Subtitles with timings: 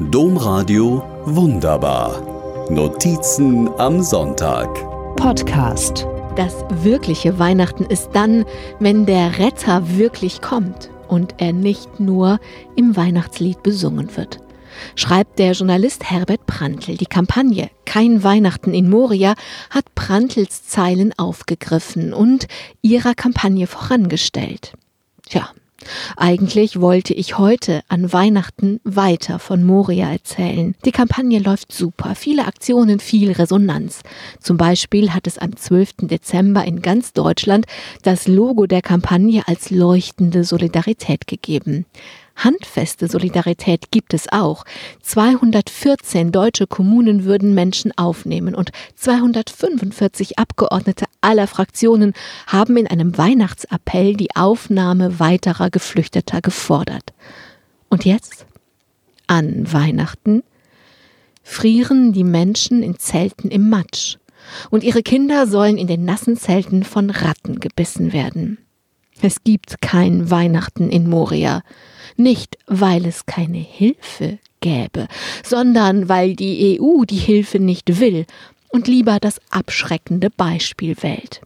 [0.00, 2.66] Domradio Wunderbar.
[2.70, 4.66] Notizen am Sonntag.
[5.16, 6.06] Podcast.
[6.34, 8.46] Das wirkliche Weihnachten ist dann,
[8.80, 12.40] wenn der Retter wirklich kommt und er nicht nur
[12.74, 14.38] im Weihnachtslied besungen wird.
[14.96, 16.96] Schreibt der Journalist Herbert Prantl.
[16.96, 19.34] Die Kampagne Kein Weihnachten in Moria
[19.68, 22.48] hat Prantls Zeilen aufgegriffen und
[22.80, 24.72] ihrer Kampagne vorangestellt.
[25.28, 25.50] Tja,
[26.16, 30.74] eigentlich wollte ich heute an Weihnachten weiter von Moria erzählen.
[30.84, 34.00] Die Kampagne läuft super, viele Aktionen, viel Resonanz.
[34.40, 35.94] Zum Beispiel hat es am 12.
[36.02, 37.66] Dezember in ganz Deutschland
[38.02, 41.86] das Logo der Kampagne als leuchtende Solidarität gegeben.
[42.36, 44.64] Handfeste Solidarität gibt es auch.
[45.02, 52.14] 214 deutsche Kommunen würden Menschen aufnehmen und 245 Abgeordnete aller Fraktionen
[52.46, 57.12] haben in einem Weihnachtsappell die Aufnahme weiterer Geflüchteter gefordert.
[57.88, 58.46] Und jetzt?
[59.26, 60.42] An Weihnachten
[61.42, 64.16] frieren die Menschen in Zelten im Matsch
[64.70, 68.58] und ihre Kinder sollen in den nassen Zelten von Ratten gebissen werden.
[69.22, 71.62] Es gibt kein Weihnachten in Moria.
[72.16, 75.06] Nicht, weil es keine Hilfe gäbe,
[75.44, 78.26] sondern weil die EU die Hilfe nicht will
[78.68, 81.40] und lieber das abschreckende Beispiel wählt.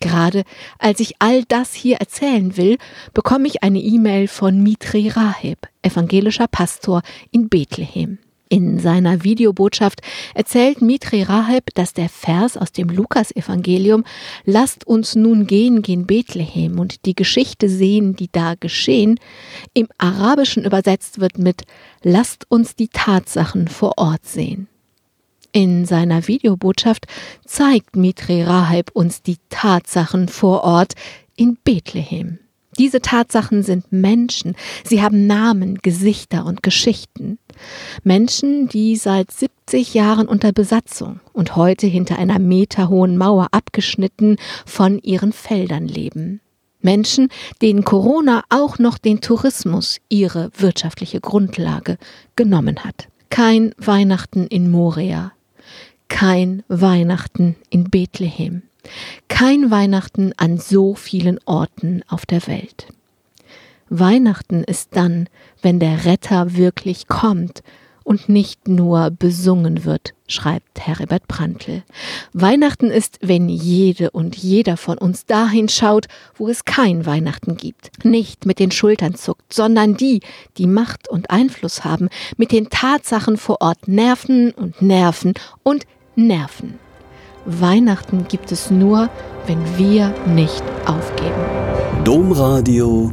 [0.00, 0.44] Gerade
[0.78, 2.78] als ich all das hier erzählen will,
[3.12, 8.18] bekomme ich eine E-Mail von Mitri Raheb, evangelischer Pastor in Bethlehem.
[8.54, 10.00] In seiner Videobotschaft
[10.32, 14.04] erzählt Mitri Raheb, dass der Vers aus dem Lukasevangelium
[14.44, 19.18] Lasst uns nun gehen gen Bethlehem und die Geschichte sehen, die da geschehen,
[19.72, 21.62] im Arabischen übersetzt wird mit
[22.04, 24.68] Lasst uns die Tatsachen vor Ort sehen.
[25.50, 27.06] In seiner Videobotschaft
[27.44, 30.92] zeigt Mitri Raheb uns die Tatsachen vor Ort
[31.34, 32.38] in Bethlehem.
[32.78, 34.54] Diese Tatsachen sind Menschen.
[34.84, 37.38] Sie haben Namen, Gesichter und Geschichten.
[38.02, 44.36] Menschen, die seit 70 Jahren unter Besatzung und heute hinter einer meterhohen Mauer abgeschnitten
[44.66, 46.40] von ihren Feldern leben.
[46.80, 47.28] Menschen,
[47.62, 51.96] denen Corona auch noch den Tourismus, ihre wirtschaftliche Grundlage,
[52.36, 53.08] genommen hat.
[53.30, 55.32] Kein Weihnachten in Moria,
[56.08, 58.62] kein Weihnachten in Bethlehem.
[59.28, 62.88] Kein Weihnachten an so vielen Orten auf der Welt.
[63.98, 65.28] Weihnachten ist dann,
[65.62, 67.62] wenn der Retter wirklich kommt
[68.02, 71.84] und nicht nur besungen wird, schreibt Herbert Prantl.
[72.32, 78.04] Weihnachten ist, wenn jede und jeder von uns dahin schaut, wo es kein Weihnachten gibt.
[78.04, 80.20] Nicht mit den Schultern zuckt, sondern die,
[80.58, 85.84] die Macht und Einfluss haben, mit den Tatsachen vor Ort nerven und nerven und
[86.16, 86.80] nerven.
[87.46, 89.08] Weihnachten gibt es nur,
[89.46, 91.44] wenn wir nicht aufgeben.
[92.02, 93.12] Domradio